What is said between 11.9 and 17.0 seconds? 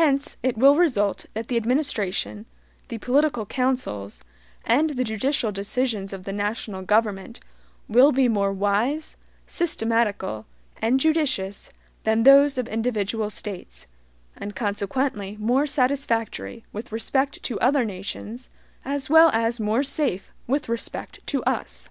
than those of individual States, and consequently more satisfactory with